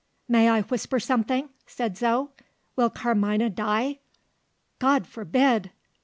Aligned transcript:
"May 0.27 0.49
I 0.49 0.61
whisper 0.61 0.99
something?" 0.99 1.49
said 1.67 1.95
Zo. 1.95 2.31
"Will 2.75 2.89
Carmina 2.89 3.51
die?" 3.51 3.99
"God 4.79 5.05
forbid!" 5.05 5.69